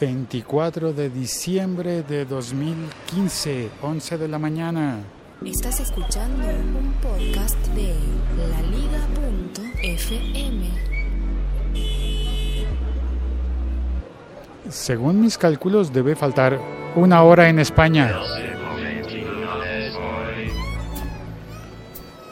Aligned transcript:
24 0.00 0.92
de 0.92 1.08
diciembre 1.08 2.02
de 2.02 2.26
2015, 2.26 3.70
11 3.80 4.18
de 4.18 4.28
la 4.28 4.38
mañana. 4.38 4.98
Estás 5.44 5.80
escuchando 5.80 6.44
un 6.46 6.92
podcast 7.00 7.56
de 7.68 7.94
laliga.fm. 9.82 10.66
Según 14.68 15.20
mis 15.20 15.38
cálculos, 15.38 15.92
debe 15.92 16.14
faltar 16.14 16.60
una 16.94 17.22
hora 17.22 17.48
en 17.48 17.58
España. 17.58 18.20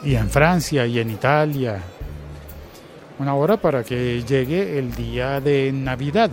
Y 0.03 0.13
en 0.15 0.29
Francia 0.29 0.85
y 0.85 0.99
en 0.99 1.09
Italia. 1.09 1.81
Una 3.17 3.33
hora 3.33 3.57
para 3.57 3.83
que 3.83 4.21
llegue 4.23 4.77
el 4.77 4.93
día 4.93 5.41
de 5.41 5.71
Navidad. 5.71 6.29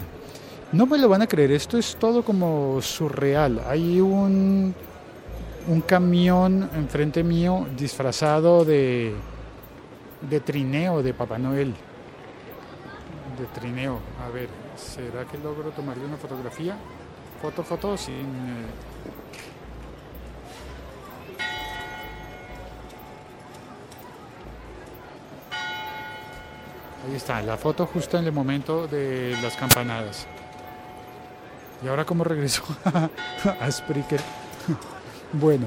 No 0.73 0.87
me 0.87 0.97
lo 0.97 1.09
van 1.09 1.21
a 1.21 1.27
creer, 1.27 1.53
esto 1.53 1.77
es 1.77 1.97
todo 1.97 2.25
como 2.25 2.81
surreal. 2.81 3.63
Hay 3.69 4.01
un, 4.01 4.75
un 5.69 5.81
camión 5.83 6.71
enfrente 6.75 7.23
mío 7.23 7.67
disfrazado 7.77 8.65
de, 8.65 9.15
de 10.23 10.41
trineo 10.41 11.03
de 11.03 11.13
Papá 11.13 11.37
Noel. 11.37 11.75
De 13.39 13.45
trineo. 13.61 13.99
A 14.27 14.31
ver, 14.31 14.49
¿será 14.77 15.27
que 15.27 15.37
logro 15.37 15.71
tomarle 15.73 16.07
una 16.07 16.17
fotografía? 16.17 16.75
Foto, 17.43 17.63
foto, 17.63 17.97
sin... 17.99 18.15
eh, 18.15 18.67
Ahí 27.07 27.17
está, 27.17 27.43
la 27.43 27.57
foto 27.57 27.85
justo 27.85 28.17
en 28.17 28.27
el 28.27 28.33
momento 28.33 28.87
de 28.87 29.37
las 29.43 29.57
campanadas. 29.57 30.27
¿Y 31.85 31.89
ahora 31.89 32.05
cómo 32.05 32.25
regresó 32.25 32.63
a 33.61 33.71
Spreaker? 33.71 34.21
bueno. 35.33 35.67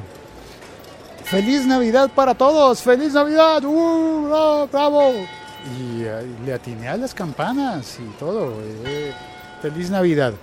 ¡Feliz 1.23 1.65
Navidad 1.65 2.11
para 2.13 2.35
todos! 2.35 2.81
¡Feliz 2.81 3.13
Navidad! 3.13 3.63
¡Uh! 3.65 4.29
¡Ah, 4.31 4.67
¡Bravo! 4.71 5.11
Y 5.11 6.03
eh, 6.03 6.23
le 6.45 6.53
atiné 6.53 6.87
a 6.87 6.97
las 6.97 7.13
campanas 7.15 7.97
y 7.99 8.17
todo. 8.19 8.53
eh, 8.85 9.11
¡Feliz 9.61 9.89
Navidad! 9.89 10.33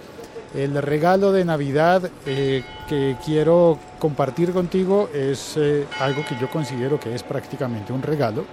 El 0.55 0.83
regalo 0.83 1.33
de 1.33 1.45
Navidad 1.45 2.11
eh, 2.27 2.65
que 2.89 3.17
quiero 3.25 3.79
compartir 3.99 4.53
contigo 4.53 5.09
es 5.15 5.57
algo 5.99 6.25
que 6.27 6.37
yo 6.39 6.51
considero 6.51 7.01
que 7.01 7.15
es 7.15 7.23
prácticamente 7.23 7.93
un 7.93 8.03
regalo 8.03 8.45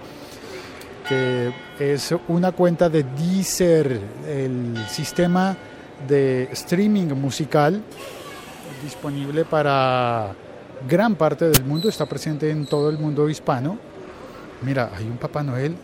que 1.06 1.52
es 1.80 2.14
una 2.28 2.52
cuenta 2.52 2.88
de 2.88 3.02
Deezer, 3.02 4.00
el 4.28 4.82
sistema 4.88 5.56
de 6.08 6.48
streaming 6.52 7.08
musical 7.14 7.82
disponible 8.82 9.44
para 9.44 10.34
gran 10.88 11.14
parte 11.14 11.48
del 11.48 11.64
mundo, 11.64 11.88
está 11.88 12.06
presente 12.06 12.50
en 12.50 12.66
todo 12.66 12.90
el 12.90 12.98
mundo 12.98 13.28
hispano. 13.28 13.78
Mira, 14.62 14.90
hay 14.96 15.06
un 15.06 15.16
Papá 15.16 15.42
Noel 15.42 15.76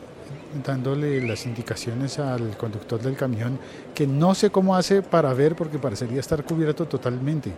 dándole 0.65 1.27
las 1.27 1.47
indicaciones 1.47 2.19
al 2.19 2.57
conductor 2.57 3.01
del 3.01 3.17
camión 3.17 3.59
que 3.95 4.07
no 4.07 4.35
sé 4.35 4.51
cómo 4.51 4.77
hace 4.77 5.03
para 5.03 5.33
ver 5.35 5.55
porque 5.55 5.79
parecería 5.79 6.21
estar 6.21 6.45
cubierto 6.45 6.87
totalmente. 6.87 7.53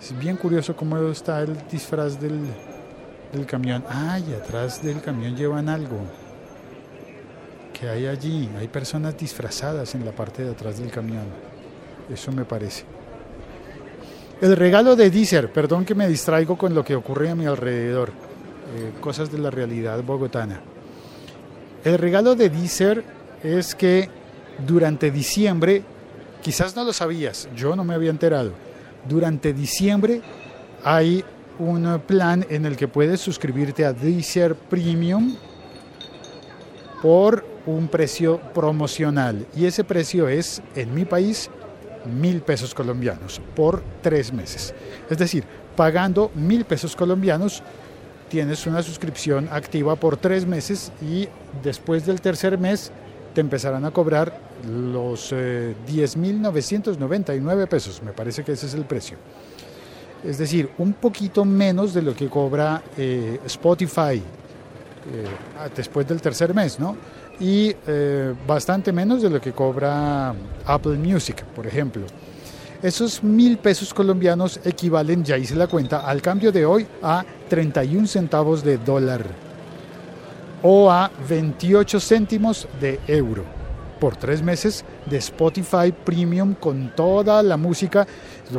Es 0.00 0.16
bien 0.16 0.36
curioso 0.36 0.76
cómo 0.76 0.96
está 1.10 1.40
el 1.40 1.56
disfraz 1.68 2.20
del, 2.20 2.38
del 3.32 3.46
camión. 3.46 3.84
Ah, 3.88 4.18
y 4.20 4.32
atrás 4.34 4.82
del 4.82 5.00
camión 5.00 5.36
llevan 5.36 5.68
algo 5.68 5.98
que 7.72 7.88
hay 7.88 8.06
allí. 8.06 8.48
Hay 8.58 8.68
personas 8.68 9.16
disfrazadas 9.16 9.94
en 9.94 10.04
la 10.04 10.12
parte 10.12 10.44
de 10.44 10.50
atrás 10.50 10.78
del 10.78 10.90
camión. 10.90 11.24
Eso 12.12 12.32
me 12.32 12.44
parece. 12.44 12.84
El 14.40 14.56
regalo 14.56 14.94
de 14.94 15.10
Deezer, 15.10 15.52
perdón 15.52 15.84
que 15.84 15.94
me 15.94 16.06
distraigo 16.06 16.56
con 16.56 16.74
lo 16.74 16.84
que 16.84 16.94
ocurre 16.94 17.28
a 17.30 17.34
mi 17.34 17.46
alrededor, 17.46 18.10
eh, 18.10 18.92
cosas 19.00 19.32
de 19.32 19.38
la 19.38 19.50
realidad 19.50 20.02
bogotana. 20.02 20.60
El 21.84 21.98
regalo 21.98 22.34
de 22.36 22.48
Deezer 22.48 23.02
es 23.42 23.74
que 23.74 24.08
durante 24.64 25.10
diciembre, 25.10 25.82
quizás 26.40 26.76
no 26.76 26.84
lo 26.84 26.92
sabías, 26.92 27.48
yo 27.56 27.74
no 27.74 27.82
me 27.82 27.94
había 27.94 28.10
enterado, 28.10 28.52
durante 29.08 29.52
diciembre 29.52 30.22
hay 30.84 31.24
un 31.58 32.00
plan 32.06 32.46
en 32.48 32.64
el 32.64 32.76
que 32.76 32.86
puedes 32.86 33.20
suscribirte 33.20 33.84
a 33.84 33.92
Deezer 33.92 34.54
Premium 34.54 35.34
por 37.02 37.44
un 37.66 37.88
precio 37.88 38.40
promocional 38.54 39.46
y 39.56 39.66
ese 39.66 39.82
precio 39.82 40.28
es 40.28 40.62
en 40.76 40.94
mi 40.94 41.04
país 41.04 41.50
mil 42.06 42.40
pesos 42.42 42.74
colombianos 42.74 43.40
por 43.54 43.82
tres 44.02 44.32
meses. 44.32 44.74
Es 45.08 45.18
decir, 45.18 45.44
pagando 45.76 46.30
mil 46.34 46.64
pesos 46.64 46.96
colombianos 46.96 47.62
tienes 48.28 48.66
una 48.66 48.82
suscripción 48.82 49.48
activa 49.50 49.96
por 49.96 50.16
tres 50.16 50.46
meses 50.46 50.92
y 51.00 51.28
después 51.62 52.04
del 52.06 52.20
tercer 52.20 52.58
mes 52.58 52.92
te 53.34 53.40
empezarán 53.40 53.84
a 53.84 53.90
cobrar 53.90 54.38
los 54.68 55.30
eh, 55.32 55.74
10.999 55.86 57.68
pesos. 57.68 58.02
Me 58.02 58.12
parece 58.12 58.44
que 58.44 58.52
ese 58.52 58.66
es 58.66 58.74
el 58.74 58.84
precio. 58.84 59.16
Es 60.24 60.38
decir, 60.38 60.70
un 60.78 60.94
poquito 60.94 61.44
menos 61.44 61.94
de 61.94 62.02
lo 62.02 62.14
que 62.14 62.28
cobra 62.28 62.82
eh, 62.96 63.38
Spotify 63.46 64.16
eh, 64.16 64.22
después 65.76 66.06
del 66.08 66.20
tercer 66.20 66.52
mes, 66.54 66.80
¿no? 66.80 66.96
Y 67.40 67.74
eh, 67.86 68.34
bastante 68.46 68.92
menos 68.92 69.22
de 69.22 69.30
lo 69.30 69.40
que 69.40 69.52
cobra 69.52 70.34
Apple 70.66 70.96
Music, 70.96 71.44
por 71.54 71.66
ejemplo. 71.66 72.02
Esos 72.82 73.22
mil 73.22 73.58
pesos 73.58 73.92
colombianos 73.92 74.60
equivalen, 74.64 75.24
ya 75.24 75.36
hice 75.36 75.56
la 75.56 75.66
cuenta, 75.66 76.06
al 76.06 76.22
cambio 76.22 76.52
de 76.52 76.64
hoy 76.64 76.86
a 77.02 77.24
31 77.48 78.06
centavos 78.06 78.62
de 78.62 78.78
dólar 78.78 79.24
o 80.62 80.90
a 80.90 81.10
28 81.28 82.00
céntimos 82.00 82.68
de 82.80 83.00
euro 83.06 83.58
por 83.98 84.16
tres 84.16 84.42
meses 84.42 84.84
de 85.06 85.16
Spotify 85.18 85.92
Premium 85.92 86.54
con 86.54 86.92
toda 86.94 87.42
la 87.42 87.56
música, 87.56 88.06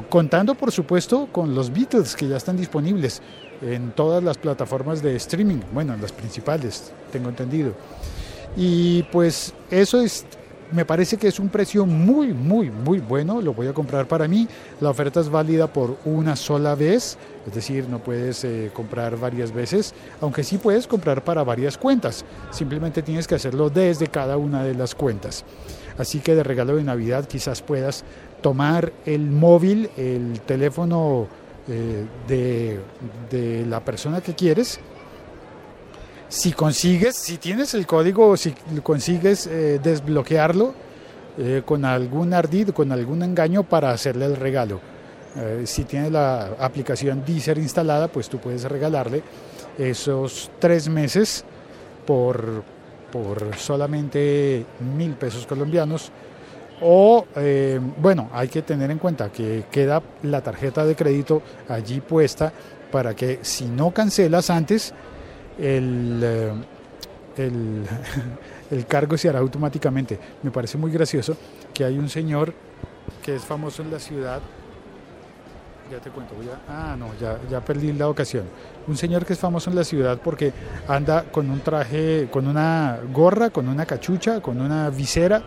contando 0.09 0.55
por 0.55 0.71
supuesto 0.71 1.29
con 1.31 1.55
los 1.55 1.71
Beatles 1.71 2.15
que 2.15 2.27
ya 2.27 2.37
están 2.37 2.57
disponibles 2.57 3.21
en 3.61 3.91
todas 3.91 4.23
las 4.23 4.37
plataformas 4.37 5.01
de 5.01 5.15
streaming, 5.15 5.61
bueno, 5.73 5.93
en 5.93 6.01
las 6.01 6.11
principales, 6.11 6.91
tengo 7.11 7.29
entendido. 7.29 7.73
Y 8.55 9.03
pues 9.03 9.53
eso 9.69 10.01
es, 10.01 10.25
me 10.71 10.85
parece 10.85 11.17
que 11.17 11.27
es 11.27 11.39
un 11.39 11.49
precio 11.49 11.85
muy, 11.85 12.33
muy, 12.33 12.69
muy 12.69 12.99
bueno, 12.99 13.41
lo 13.41 13.53
voy 13.53 13.67
a 13.67 13.73
comprar 13.73 14.07
para 14.07 14.27
mí. 14.27 14.47
La 14.81 14.89
oferta 14.89 15.19
es 15.19 15.29
válida 15.29 15.67
por 15.71 15.97
una 16.05 16.35
sola 16.35 16.75
vez, 16.75 17.17
es 17.47 17.53
decir, 17.53 17.87
no 17.89 17.99
puedes 17.99 18.43
eh, 18.43 18.71
comprar 18.73 19.17
varias 19.17 19.51
veces, 19.51 19.93
aunque 20.21 20.43
sí 20.43 20.57
puedes 20.57 20.87
comprar 20.87 21.23
para 21.23 21.43
varias 21.43 21.77
cuentas, 21.77 22.25
simplemente 22.51 23.01
tienes 23.01 23.27
que 23.27 23.35
hacerlo 23.35 23.69
desde 23.69 24.07
cada 24.07 24.37
una 24.37 24.63
de 24.63 24.75
las 24.75 24.95
cuentas. 24.95 25.43
Así 25.97 26.19
que 26.19 26.35
de 26.35 26.43
regalo 26.43 26.75
de 26.75 26.83
Navidad 26.83 27.27
quizás 27.27 27.61
puedas 27.61 28.03
tomar 28.41 28.93
el 29.05 29.29
móvil, 29.29 29.89
el 29.97 30.39
teléfono 30.41 31.27
eh, 31.67 32.05
de, 32.27 32.79
de 33.29 33.65
la 33.65 33.83
persona 33.83 34.21
que 34.21 34.33
quieres, 34.33 34.79
si 36.29 36.51
consigues, 36.51 37.15
si 37.15 37.37
tienes 37.37 37.73
el 37.73 37.87
código, 37.87 38.37
si 38.37 38.53
consigues 38.83 39.47
eh, 39.47 39.79
desbloquearlo 39.81 40.73
eh, 41.37 41.63
con 41.65 41.83
algún 41.83 42.33
ardid, 42.33 42.69
con 42.69 42.91
algún 42.91 43.23
engaño 43.23 43.63
para 43.63 43.89
hacerle 43.89 44.25
el 44.25 44.35
regalo. 44.35 44.79
Eh, 45.35 45.63
si 45.65 45.85
tienes 45.85 46.11
la 46.11 46.51
aplicación 46.59 47.23
Deezer 47.25 47.57
instalada, 47.57 48.07
pues 48.07 48.29
tú 48.29 48.37
puedes 48.37 48.63
regalarle 48.63 49.23
esos 49.77 50.51
tres 50.59 50.87
meses 50.87 51.43
por, 52.05 52.63
por 53.11 53.55
solamente 53.57 54.65
mil 54.95 55.15
pesos 55.15 55.47
colombianos. 55.47 56.11
O, 56.81 57.25
bueno, 57.97 58.29
hay 58.31 58.47
que 58.47 58.61
tener 58.61 58.89
en 58.89 58.99
cuenta 58.99 59.29
que 59.29 59.65
queda 59.69 60.01
la 60.23 60.39
tarjeta 60.39 60.85
de 60.85 60.95
crédito 60.95 61.41
allí 61.67 61.99
puesta 61.99 62.53
para 62.89 63.13
que 63.13 63.39
si 63.41 63.65
no 63.65 63.91
cancelas 63.91 64.49
antes, 64.49 64.93
el, 65.59 66.19
eh, 66.23 66.51
el, 67.37 67.85
el, 68.71 68.85
cargo 68.85 69.17
se 69.17 69.29
hará 69.29 69.39
automáticamente. 69.39 70.19
Me 70.43 70.51
parece 70.51 70.77
muy 70.77 70.91
gracioso 70.91 71.35
que 71.73 71.83
hay 71.83 71.97
un 71.97 72.09
señor 72.09 72.53
que 73.23 73.35
es 73.35 73.43
famoso 73.43 73.81
en 73.81 73.91
la 73.91 73.99
ciudad. 73.99 74.41
Ya 75.91 75.97
te 75.97 76.11
cuento, 76.11 76.35
voy 76.35 76.45
a, 76.47 76.91
ah, 76.91 76.95
no, 76.95 77.07
ya, 77.19 77.39
ya 77.49 77.61
perdí 77.61 77.91
la 77.93 78.07
ocasión. 78.07 78.43
Un 78.87 78.95
señor 78.95 79.25
que 79.25 79.33
es 79.33 79.39
famoso 79.39 79.71
en 79.71 79.75
la 79.75 79.83
ciudad 79.83 80.19
porque 80.23 80.53
anda 80.87 81.23
con 81.23 81.49
un 81.49 81.61
traje, 81.61 82.29
con 82.31 82.47
una 82.47 82.99
gorra, 83.11 83.49
con 83.49 83.67
una 83.67 83.85
cachucha, 83.87 84.39
con 84.39 84.61
una 84.61 84.91
visera 84.91 85.41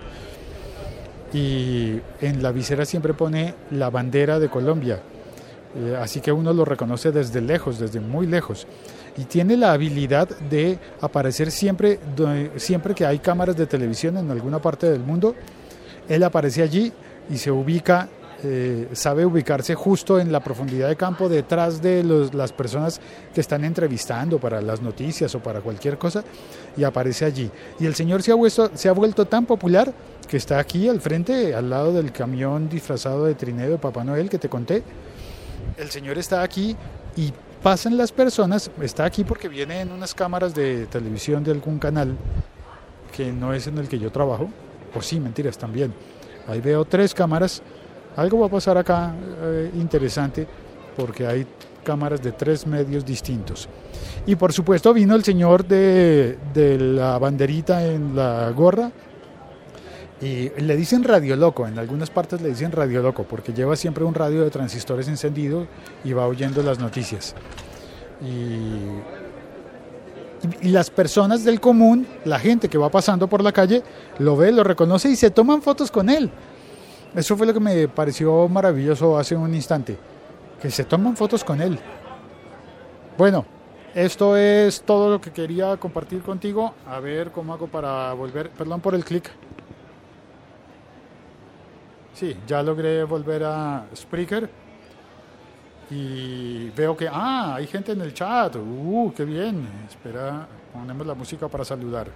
y 1.33 2.01
en 2.21 2.43
la 2.43 2.51
visera 2.51 2.85
siempre 2.85 3.15
pone 3.15 3.55
la 3.71 3.89
bandera 3.89 4.41
de 4.41 4.49
Colombia. 4.49 5.01
Eh, 5.77 5.97
así 5.99 6.21
que 6.21 6.33
uno 6.33 6.53
lo 6.53 6.65
reconoce 6.65 7.13
desde 7.13 7.41
lejos, 7.41 7.79
desde 7.79 8.01
muy 8.01 8.27
lejos 8.27 8.67
y 9.17 9.25
tiene 9.25 9.57
la 9.57 9.73
habilidad 9.73 10.29
de 10.29 10.79
aparecer 11.01 11.51
siempre, 11.51 11.99
siempre 12.57 12.95
que 12.95 13.05
hay 13.05 13.19
cámaras 13.19 13.57
de 13.57 13.67
televisión 13.67 14.17
en 14.17 14.31
alguna 14.31 14.61
parte 14.61 14.91
del 14.91 15.01
mundo. 15.01 15.35
Él 16.09 16.23
aparece 16.23 16.63
allí 16.63 16.93
y 17.31 17.37
se 17.37 17.51
ubica 17.51 18.09
eh, 18.45 18.89
sabe 18.93 19.25
ubicarse 19.25 19.77
justo 19.77 20.19
en 20.19 20.33
la 20.33 20.41
profundidad 20.41 20.89
de 20.89 20.97
campo, 20.97 21.29
detrás 21.29 21.81
de 21.81 22.03
las 22.33 22.53
personas 22.53 23.01
que 23.33 23.41
están 23.41 23.63
entrevistando 23.65 24.41
para 24.41 24.61
las 24.61 24.83
noticias 24.83 25.33
o 25.37 25.41
para 25.41 25.61
cualquier 25.61 25.97
cosa, 25.97 26.25
y 26.77 26.83
aparece 26.83 27.25
allí. 27.25 27.49
Y 27.79 27.87
el 27.87 27.95
señor 27.95 28.21
se 28.23 28.33
ha, 28.33 28.35
vuelto, 28.35 28.73
se 28.75 28.89
ha 28.89 28.93
vuelto 28.93 29.27
tan 29.27 29.47
popular 29.47 29.93
que 30.29 30.37
está 30.37 30.59
aquí 30.59 30.89
al 30.89 31.01
frente, 31.01 31.55
al 31.55 31.71
lado 31.71 31.93
del 31.93 32.11
camión 32.11 32.69
disfrazado 32.69 33.27
de 33.27 33.37
trineo 33.37 33.71
de 33.71 33.79
Papá 33.79 34.03
Noel 34.03 34.29
que 34.29 34.39
te 34.39 34.49
conté. 34.49 34.83
El 35.77 35.91
señor 35.91 36.19
está 36.19 36.43
aquí 36.43 36.77
y 37.17 37.33
pasan 37.63 37.97
las 37.97 38.13
personas, 38.13 38.71
está 38.81 39.05
aquí 39.05 39.25
porque 39.25 39.49
viene 39.49 39.81
en 39.81 39.93
unas 39.93 40.15
cámaras 40.15 40.55
de 40.55 40.87
televisión 40.87 41.45
de 41.45 41.53
algún 41.53 41.79
canal 41.79 42.17
que 43.15 43.33
no 43.33 43.53
es 43.53 43.67
en 43.67 43.79
el 43.79 43.89
que 43.89 43.99
yo 43.99 44.11
trabajo, 44.11 44.49
o 44.95 45.03
sí, 45.03 45.21
mentiras 45.21 45.59
también. 45.59 45.93
Ahí 46.49 46.61
veo 46.61 46.85
tres 46.85 47.15
cámaras 47.15 47.63
algo 48.17 48.41
va 48.41 48.47
a 48.47 48.51
pasar 48.51 48.77
acá 48.77 49.15
eh, 49.43 49.71
interesante 49.75 50.47
porque 50.97 51.27
hay 51.27 51.47
cámaras 51.83 52.23
de 52.23 52.33
tres 52.33 52.67
medios 52.67 53.05
distintos. 53.05 53.69
Y 54.27 54.37
por 54.37 54.53
supuesto 54.53 54.93
vino 54.93 55.15
el 55.15 55.25
señor 55.25 55.67
de, 55.67 56.39
de 56.53 56.79
la 56.79 57.19
banderita 57.19 57.85
en 57.85 58.15
la 58.15 58.51
gorra, 58.51 58.93
y 60.23 60.51
le 60.51 60.77
dicen 60.77 61.03
radio 61.03 61.35
loco, 61.35 61.67
en 61.67 61.77
algunas 61.81 62.09
partes 62.09 62.41
le 62.41 62.51
dicen 62.51 62.71
radio 62.71 63.03
loco, 63.03 63.25
porque 63.25 63.53
lleva 63.53 63.75
siempre 63.75 64.05
un 64.05 64.15
radio 64.15 64.45
de 64.45 64.51
transistores 64.51 65.09
encendido 65.09 65.67
y 66.05 66.13
va 66.13 66.29
oyendo 66.29 66.63
las 66.63 66.79
noticias. 66.79 67.35
Y, 68.23 69.21
las 70.63 70.91
personas 70.91 71.45
del 71.45 71.61
común, 71.61 72.05
la 72.25 72.39
gente 72.39 72.69
que 72.69 72.77
va 72.77 72.89
pasando 72.89 73.29
por 73.29 73.45
la 73.45 73.53
calle, 73.53 73.83
lo 74.19 74.37
ve, 74.37 74.51
lo 74.51 74.65
reconoce 74.65 75.09
y 75.09 75.15
se 75.15 75.31
toman 75.31 75.63
fotos 75.63 75.91
con 75.91 76.11
él. 76.11 76.31
Eso 77.15 77.37
fue 77.37 77.47
lo 77.47 77.55
que 77.55 77.61
me 77.61 77.87
pareció 77.87 78.49
maravilloso 78.49 79.17
hace 79.17 79.37
un 79.37 79.55
instante, 79.55 79.97
que 80.61 80.71
se 80.71 80.85
toman 80.85 81.17
fotos 81.17 81.45
con 81.45 81.61
él. 81.61 81.79
Bueno, 83.17 83.45
esto 83.95 84.37
es 84.37 84.83
todo 84.83 85.11
lo 85.11 85.21
que 85.21 85.31
quería 85.31 85.77
compartir 85.77 86.23
contigo. 86.23 86.75
A 86.89 86.99
ver 86.99 87.31
cómo 87.31 87.55
hago 87.55 87.69
para 87.69 88.13
volver. 88.15 88.51
Perdón 88.51 88.81
por 88.81 88.95
el 88.97 89.05
clic. 89.05 89.31
Sí, 92.15 92.37
ya 92.47 92.63
logré 92.63 93.05
volver 93.05 93.45
a 93.45 93.87
Spreaker. 93.95 94.49
Y 95.91 96.71
veo 96.71 96.97
que, 96.97 97.09
ah, 97.11 97.55
hay 97.57 97.67
gente 97.67 97.93
en 97.93 98.01
el 98.01 98.15
chat. 98.15 98.57
Uh, 98.57 99.13
qué 99.15 99.25
bien. 99.25 99.69
Espera, 99.89 100.47
ponemos 100.73 101.07
la 101.07 101.15
música 101.15 101.49
para 101.49 101.65
saludar. 101.65 102.09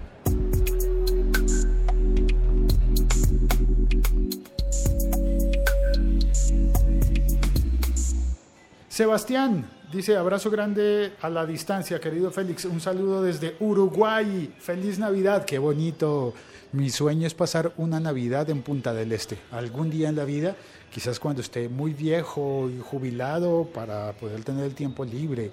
Sebastián 8.89 9.69
dice, 9.93 10.17
abrazo 10.17 10.51
grande 10.51 11.13
a 11.21 11.29
la 11.29 11.45
distancia, 11.45 12.01
querido 12.01 12.31
Félix, 12.31 12.65
un 12.65 12.81
saludo 12.81 13.23
desde 13.23 13.57
Uruguay, 13.61 14.55
feliz 14.59 14.99
Navidad, 14.99 15.45
qué 15.45 15.59
bonito. 15.59 16.33
Mi 16.77 16.91
sueño 16.91 17.27
es 17.27 17.33
pasar 17.33 17.73
una 17.79 18.01
Navidad 18.01 18.51
en 18.51 18.61
Punta 18.61 18.93
del 18.93 19.11
Este, 19.13 19.39
algún 19.51 19.89
día 19.89 20.11
en 20.11 20.17
la 20.17 20.27
vida, 20.27 20.55
quizás 20.93 21.19
cuando 21.19 21.41
esté 21.41 21.71
muy 21.71 21.95
viejo 21.95 22.69
y 22.69 22.79
jubilado 22.83 23.67
para 23.73 24.13
poder 24.13 24.45
tener 24.45 24.67
el 24.67 24.75
tiempo 24.75 25.03
libre 25.03 25.51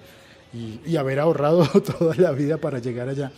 y, 0.52 0.94
haber 0.98 1.20
ahorrado 1.20 1.64
toda 1.98 2.14
la 2.16 2.32
vida 2.32 2.58
para 2.58 2.78
llegar 2.78 3.08
allá. 3.08 3.32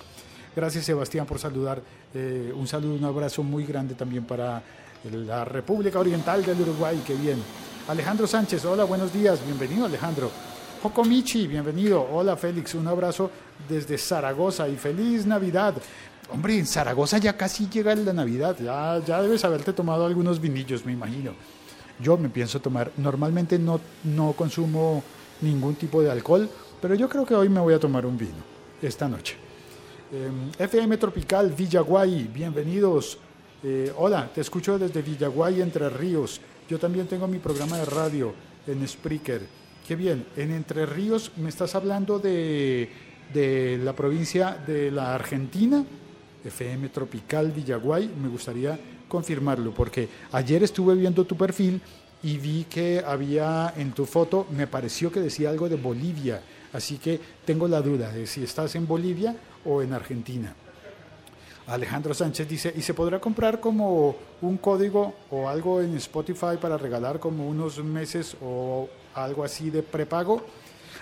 Gracias 0.57 0.85
Sebastián 0.85 1.27
por 1.27 1.39
saludar, 1.39 1.81
eh, 2.13 2.53
un 2.57 2.67
saludo, 2.67 2.97
un 2.97 3.05
abrazo 3.05 3.45
muy 3.45 3.65
grande 3.65 3.95
también 3.95 4.25
para 4.25 4.61
la 5.05 5.45
República 5.45 6.01
Oriental 6.01 6.45
del 6.45 6.63
Uruguay, 6.63 7.01
qué 7.07 7.15
bien. 7.15 7.39
Alejandro 7.87 8.27
Sánchez, 8.27 8.65
hola, 8.65 8.83
buenos 8.83 9.13
días, 9.13 9.39
bienvenido 9.47 9.87
Alejandro. 9.87 10.33
Jocomichi, 10.83 11.47
bienvenido. 11.47 12.07
Hola 12.13 12.37
Félix, 12.37 12.75
un 12.75 12.87
abrazo 12.87 13.31
desde 13.69 13.97
Zaragoza 13.97 14.69
y 14.69 14.77
feliz 14.77 15.25
Navidad. 15.25 15.75
Hombre, 16.31 16.59
en 16.59 16.67
Zaragoza 16.67 17.19
ya 17.19 17.37
casi 17.37 17.69
llega 17.69 17.95
la 17.95 18.13
Navidad, 18.13 18.57
ya, 18.61 19.01
ya 19.05 19.23
debes 19.23 19.45
haberte 19.45 19.73
tomado 19.73 20.07
algunos 20.07 20.41
vinillos, 20.41 20.85
me 20.85 20.93
imagino. 20.93 21.33
Yo 22.01 22.17
me 22.17 22.29
pienso 22.29 22.61
tomar, 22.61 22.91
normalmente 22.97 23.59
no, 23.59 23.81
no 24.05 24.33
consumo 24.33 25.03
ningún 25.41 25.77
tipo 25.77 26.03
de 26.03 26.11
alcohol, 26.11 26.49
pero 26.81 26.95
yo 26.95 27.09
creo 27.09 27.25
que 27.25 27.35
hoy 27.35 27.49
me 27.49 27.61
voy 27.61 27.75
a 27.75 27.79
tomar 27.79 28.05
un 28.05 28.19
vino, 28.19 28.43
esta 28.83 29.09
noche. 29.09 29.37
FM 30.59 30.97
Tropical 30.99 31.51
Villaguay, 31.51 32.31
bienvenidos. 32.33 33.19
Eh, 33.63 33.93
hola, 33.97 34.31
te 34.33 34.41
escucho 34.41 34.79
desde 34.79 35.03
Villaguay, 35.03 35.61
Entre 35.61 35.89
Ríos. 35.91 36.41
Yo 36.69 36.79
también 36.79 37.07
tengo 37.07 37.27
mi 37.27 37.39
programa 37.39 37.79
de 37.79 37.85
radio 37.87 38.33
en 38.67 38.87
Spreaker. 38.87 39.43
Qué 39.87 39.97
bien, 39.97 40.27
en 40.37 40.53
Entre 40.53 40.87
Ríos 40.87 41.33
me 41.37 41.49
estás 41.49 41.75
hablando 41.75 42.19
de, 42.19 42.89
de 43.33 43.81
la 43.83 43.95
provincia 43.95 44.63
de 44.67 44.91
la 44.91 45.15
Argentina, 45.15 45.85
FM 46.47 46.89
Tropical 46.89 47.53
Villaguay, 47.53 48.11
me 48.21 48.29
gustaría 48.29 48.79
confirmarlo, 49.09 49.73
porque 49.73 50.09
ayer 50.33 50.63
estuve 50.63 50.95
viendo 50.95 51.25
tu 51.25 51.37
perfil 51.37 51.81
y 52.23 52.39
vi 52.39 52.65
que 52.65 53.03
había 53.07 53.73
en 53.77 53.93
tu 53.93 54.07
foto, 54.07 54.47
me 54.51 54.67
pareció 54.67 55.13
que 55.13 55.21
decía 55.21 55.51
algo 55.51 55.69
de 55.69 55.77
Bolivia, 55.77 56.41
así 56.73 56.99
que 56.99 57.21
tengo 57.45 57.69
la 57.69 57.81
duda 57.81 58.11
de 58.11 58.27
si 58.27 58.43
estás 58.43 58.75
en 58.75 58.87
Bolivia 58.87 59.37
o 59.65 59.83
en 59.83 59.93
Argentina. 59.93 60.55
Alejandro 61.67 62.15
Sánchez 62.15 62.49
dice, 62.49 62.73
¿y 62.77 62.83
se 62.83 62.95
podrá 62.95 63.21
comprar 63.21 63.59
como 63.59 64.15
un 64.41 64.57
código 64.57 65.15
o 65.31 65.49
algo 65.49 65.81
en 65.81 65.97
Spotify 65.97 66.57
para 66.61 66.77
regalar 66.77 67.19
como 67.19 67.49
unos 67.49 67.83
meses 67.83 68.37
o 68.41 68.89
algo 69.15 69.43
así 69.43 69.71
de 69.71 69.83
prepago? 69.83 70.45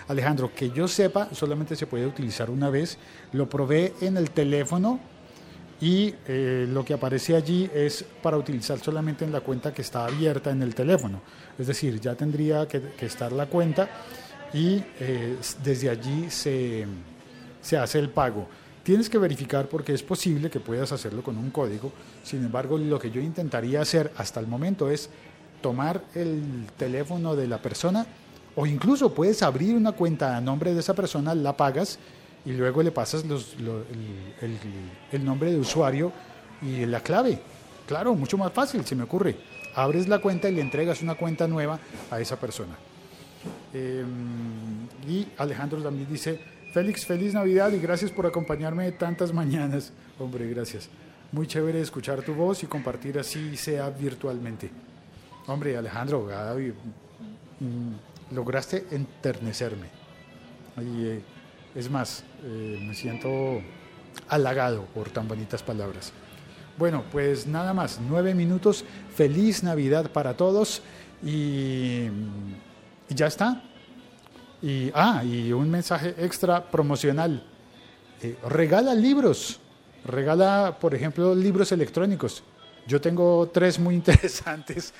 Alejandro, 0.07 0.51
que 0.53 0.71
yo 0.71 0.87
sepa, 0.87 1.29
solamente 1.33 1.75
se 1.75 1.85
puede 1.85 2.07
utilizar 2.07 2.49
una 2.49 2.69
vez. 2.69 2.97
Lo 3.31 3.47
probé 3.47 3.93
en 4.01 4.17
el 4.17 4.31
teléfono 4.31 4.99
y 5.81 6.13
eh, 6.27 6.67
lo 6.69 6.85
que 6.85 6.93
aparece 6.93 7.35
allí 7.35 7.69
es 7.73 8.05
para 8.21 8.37
utilizar 8.37 8.79
solamente 8.79 9.25
en 9.25 9.31
la 9.31 9.41
cuenta 9.41 9.73
que 9.73 9.81
está 9.81 10.05
abierta 10.05 10.51
en 10.51 10.61
el 10.61 10.73
teléfono. 10.73 11.21
Es 11.59 11.67
decir, 11.67 11.99
ya 11.99 12.15
tendría 12.15 12.67
que, 12.67 12.81
estar 13.01 13.31
la 13.31 13.47
cuenta 13.47 13.89
y 14.53 14.81
eh, 14.99 15.37
desde 15.63 15.89
allí 15.89 16.29
se, 16.29 16.85
se 17.61 17.77
hace 17.77 17.99
el 17.99 18.09
pago. 18.09 18.47
Tienes 18.83 19.09
que 19.09 19.17
verificar 19.17 19.67
porque 19.67 19.93
es 19.93 20.03
posible 20.03 20.49
que 20.49 20.59
puedas 20.59 20.91
hacerlo 20.91 21.23
con 21.23 21.37
un 21.37 21.49
código. 21.49 21.91
Sin 22.23 22.43
embargo, 22.45 22.77
lo 22.77 22.99
que 22.99 23.11
yo 23.11 23.19
intentaría 23.19 23.81
hacer 23.81 24.11
hasta 24.15 24.39
el 24.39 24.47
momento 24.47 24.89
es 24.89 25.09
tomar 25.61 26.03
el 26.13 26.67
teléfono 26.77 27.35
de 27.35 27.47
la 27.47 27.61
persona 27.61 28.05
o 28.55 28.65
incluso 28.65 29.13
puedes 29.13 29.43
abrir 29.43 29.75
una 29.75 29.91
cuenta 29.91 30.37
a 30.37 30.41
nombre 30.41 30.73
de 30.73 30.79
esa 30.79 30.93
persona, 30.93 31.35
la 31.35 31.57
pagas 31.57 31.99
y 32.45 32.51
luego 32.51 32.83
le 32.83 32.91
pasas 32.91 33.23
el, 33.23 35.25
nombre 35.25 35.51
de 35.51 35.57
usuario 35.57 36.11
y 36.61 36.85
la 36.85 37.01
clave. 37.01 37.39
Claro, 37.87 38.15
mucho 38.15 38.37
más 38.37 38.53
fácil, 38.53 38.85
se 38.85 38.95
me 38.95 39.03
ocurre. 39.03 39.35
Abres 39.73 40.07
la 40.07 40.19
cuenta 40.19 40.47
y 40.47 40.53
le 40.53 40.61
entregas 40.61 41.01
una 41.01 41.15
cuenta 41.15 41.47
nueva 41.47 41.79
a 42.09 42.19
esa 42.19 42.39
persona. 42.39 42.75
Em, 43.73 44.87
y 45.07 45.27
Alejandro 45.37 45.81
también 45.81 46.07
dice, 46.09 46.39
Félix, 46.73 47.05
feliz 47.05 47.33
Navidad 47.33 47.71
y 47.71 47.79
gracias 47.79 48.11
por 48.11 48.25
acompañarme 48.25 48.91
tantas 48.91 49.33
mañanas. 49.33 49.91
Hombre, 50.19 50.49
gracias. 50.49 50.89
Muy 51.31 51.47
chévere 51.47 51.81
escuchar 51.81 52.21
tu 52.21 52.33
voz 52.33 52.63
y 52.63 52.67
compartir 52.67 53.19
así 53.19 53.57
sea 53.57 53.89
virtualmente. 53.89 54.69
Hombre, 55.47 55.77
Alejandro, 55.77 56.27
mm, 57.59 58.35
lograste 58.35 58.85
enternecerme. 58.91 59.87
Es 61.75 61.89
más, 61.89 62.23
eh, 62.43 62.79
me 62.81 62.95
siento 62.95 63.61
halagado 64.29 64.85
por 64.93 65.09
tan 65.09 65.27
bonitas 65.27 65.61
palabras. 65.61 66.13
Bueno, 66.77 67.03
pues 67.11 67.45
nada 67.45 67.73
más, 67.73 67.99
nueve 68.01 68.33
minutos. 68.33 68.83
Feliz 69.13 69.63
Navidad 69.63 70.11
para 70.11 70.35
todos 70.35 70.81
y, 71.23 72.07
ya 73.09 73.27
está. 73.27 73.61
Y, 74.61 74.89
ah, 74.93 75.23
y 75.23 75.51
un 75.51 75.69
mensaje 75.69 76.15
extra 76.17 76.63
promocional. 76.63 77.43
Eh, 78.21 78.37
regala 78.49 78.95
libros. 78.95 79.59
Regala, 80.05 80.77
por 80.79 80.95
ejemplo, 80.95 81.35
libros 81.35 81.71
electrónicos. 81.71 82.43
Yo 82.87 83.01
tengo 83.01 83.49
tres 83.53 83.79
muy 83.79 83.95
interesantes. 84.01 84.93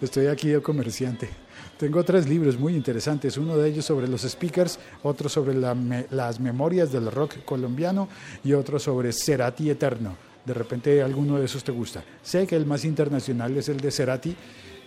Estoy 0.00 0.26
aquí 0.26 0.48
de 0.48 0.60
comerciante. 0.60 1.45
Tengo 1.78 2.02
tres 2.04 2.26
libros 2.26 2.58
muy 2.58 2.74
interesantes, 2.74 3.36
uno 3.36 3.58
de 3.58 3.68
ellos 3.68 3.84
sobre 3.84 4.08
los 4.08 4.22
speakers, 4.22 4.78
otro 5.02 5.28
sobre 5.28 5.54
las 5.54 6.40
memorias 6.40 6.90
del 6.90 7.12
rock 7.12 7.44
colombiano 7.44 8.08
y 8.42 8.54
otro 8.54 8.78
sobre 8.78 9.12
Cerati 9.12 9.68
Eterno. 9.68 10.16
De 10.46 10.54
repente 10.54 11.02
alguno 11.02 11.38
de 11.38 11.44
esos 11.44 11.62
te 11.62 11.72
gusta. 11.72 12.02
Sé 12.22 12.46
que 12.46 12.56
el 12.56 12.64
más 12.64 12.86
internacional 12.86 13.54
es 13.58 13.68
el 13.68 13.78
de 13.78 13.90
Cerati, 13.90 14.34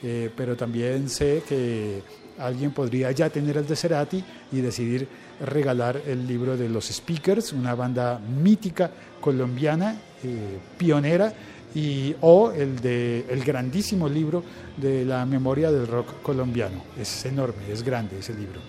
eh, 0.02 0.32
pero 0.36 0.56
también 0.56 1.10
sé 1.10 1.44
que 1.48 2.02
alguien 2.40 2.72
podría 2.72 3.12
ya 3.12 3.30
tener 3.30 3.58
el 3.58 3.68
de 3.68 3.76
Cerati 3.76 4.24
y 4.52 4.62
decidir 4.62 5.08
regalar 5.46 6.02
el 6.08 6.26
libro 6.26 6.58
de 6.58 6.70
los 6.70 6.86
Speakers, 6.88 7.54
una 7.54 7.76
banda 7.76 8.18
mítica 8.18 8.90
colombiana, 9.22 9.96
eh, 10.24 10.58
pionera, 10.76 11.34
y, 11.76 12.16
o 12.22 12.52
el 12.52 12.80
de 12.80 13.26
el 13.30 13.44
grandísimo 13.44 14.10
libro 14.10 14.44
de 14.78 15.06
la 15.06 15.26
memoria 15.26 15.72
del 15.72 15.88
rock 15.88 16.22
colombiano. 16.22 16.84
Es 17.00 17.26
enorme, 17.26 17.72
es 17.72 17.84
grande 17.84 18.20
ese 18.20 18.34
libro. 18.34 18.60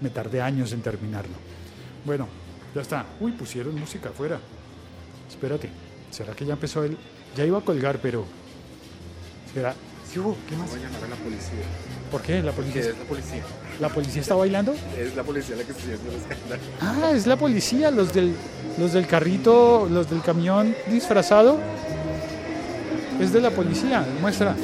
Me 0.00 0.10
tardé 0.10 0.40
años 0.40 0.72
en 0.72 0.82
terminarlo. 0.82 1.34
Bueno, 2.04 2.26
ya 2.74 2.82
está. 2.82 3.06
Uy, 3.20 3.32
pusieron 3.32 3.78
música 3.78 4.08
afuera. 4.08 4.38
Espérate, 5.28 5.68
¿será 6.10 6.34
que 6.34 6.44
ya 6.44 6.54
empezó 6.54 6.84
el...? 6.84 6.96
Ya 7.36 7.44
iba 7.44 7.58
a 7.58 7.60
colgar, 7.60 7.98
pero... 8.00 8.24
Espera. 9.46 9.74
¿Qué 10.12 10.18
hubo? 10.18 10.36
¿Qué 10.48 10.56
más? 10.56 10.68
Voy 10.70 10.80
a 10.80 10.82
llamar 10.82 11.04
a 11.04 11.08
la 11.08 11.16
policía. 11.16 11.64
¿Por 12.10 12.22
qué? 12.22 12.42
¿La 12.42 12.50
¿Qué 12.50 12.56
policía, 12.56 12.80
es 12.80 12.98
la 12.98 13.04
policía? 13.04 13.42
¿La 13.80 13.88
policía 13.88 14.22
está 14.22 14.34
bailando? 14.34 14.74
Es 14.98 15.14
la 15.14 15.22
policía 15.22 15.56
la 15.56 15.62
que 15.62 15.70
está 15.70 15.82
haciendo 15.84 16.10
escándalo. 16.10 16.62
Ah, 16.80 17.12
es 17.14 17.26
la 17.26 17.36
policía, 17.36 17.90
los 17.92 18.12
del, 18.12 18.34
los 18.78 18.92
del 18.92 19.06
carrito, 19.06 19.88
los 19.88 20.10
del 20.10 20.20
camión 20.22 20.74
disfrazado. 20.90 21.58
Es 23.20 23.32
de 23.32 23.40
la 23.40 23.50
policía, 23.50 24.04
muestra. 24.20 24.54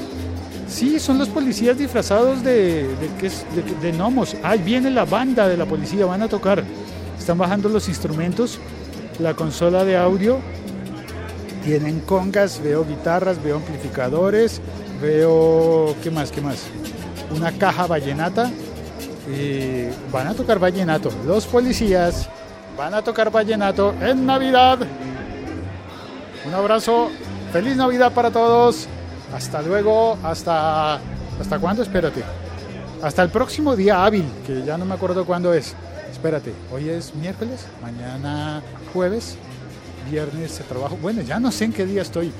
Sí, 0.69 0.99
son 0.99 1.19
los 1.19 1.29
policías 1.29 1.79
disfrazados 1.79 2.43
de, 2.43 2.89
de, 2.89 3.31
de, 3.55 3.75
de 3.81 3.93
gnomos. 3.93 4.37
Ahí 4.43 4.59
viene 4.61 4.91
la 4.91 5.05
banda 5.05 5.47
de 5.47 5.57
la 5.57 5.67
policía, 5.67 6.07
van 6.07 6.23
a 6.23 6.29
tocar. 6.29 6.65
Están 7.19 7.39
bajando 7.39 7.69
los 7.69 7.89
instrumentos, 7.89 8.59
la 9.19 9.35
consola 9.35 9.85
de 9.85 9.97
audio. 9.97 10.39
Tienen 11.65 12.01
congas, 12.01 12.61
veo 12.63 12.85
guitarras, 12.85 13.43
veo 13.43 13.57
amplificadores, 13.57 14.61
veo... 15.01 15.95
¿Qué 16.03 16.11
más? 16.11 16.31
¿Qué 16.31 16.41
más? 16.41 16.65
Una 17.37 17.53
caja 17.53 17.87
vallenata. 17.87 18.51
Y 19.29 19.87
van 20.13 20.29
a 20.29 20.35
tocar 20.35 20.59
vallenato. 20.59 21.11
Los 21.27 21.47
policías 21.47 22.29
van 22.77 22.95
a 22.95 23.03
tocar 23.03 23.31
vallenato 23.31 23.95
en 24.01 24.25
Navidad. 24.25 24.79
Un 26.47 26.55
abrazo. 26.55 27.11
Feliz 27.53 27.77
Navidad 27.77 28.13
para 28.13 28.31
todos. 28.31 28.87
Hasta 29.35 29.63
luego. 29.63 30.19
Hasta... 30.23 31.01
¿Hasta 31.41 31.59
cuándo? 31.59 31.83
Espérate. 31.83 32.23
Hasta 33.03 33.23
el 33.23 33.29
próximo 33.29 33.77
día 33.77 34.05
hábil, 34.05 34.25
que 34.47 34.63
ya 34.63 34.79
no 34.79 34.85
me 34.85 34.95
acuerdo 34.95 35.25
cuándo 35.27 35.53
es. 35.53 35.75
Espérate, 36.11 36.55
hoy 36.73 36.89
es 36.89 37.15
miércoles, 37.15 37.67
mañana 37.83 38.63
jueves, 38.95 39.37
viernes 40.11 40.61
trabajo. 40.67 40.97
Bueno, 41.03 41.21
ya 41.21 41.39
no 41.39 41.53
sé 41.53 41.67
en 41.67 41.75
qué 41.75 41.85
día 41.85 42.01
estoy. 42.01 42.33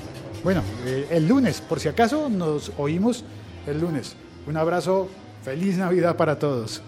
Bueno, 0.43 0.63
eh, 0.85 1.07
el 1.11 1.27
lunes, 1.27 1.61
por 1.61 1.79
si 1.79 1.87
acaso 1.87 2.27
nos 2.27 2.71
oímos 2.77 3.23
el 3.67 3.79
lunes. 3.79 4.15
Un 4.47 4.57
abrazo, 4.57 5.09
feliz 5.43 5.77
Navidad 5.77 6.15
para 6.15 6.39
todos. 6.39 6.81